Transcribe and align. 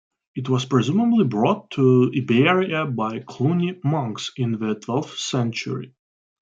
It 0.33 0.49
was 0.49 0.65
presumably 0.65 1.25
brought 1.25 1.69
to 1.73 2.11
Iberia 2.11 2.87
by 2.87 3.19
Cluny 3.19 3.79
monks 3.83 4.31
in 4.35 4.53
the 4.53 4.73
twelfth 4.73 5.19
century. 5.19 5.93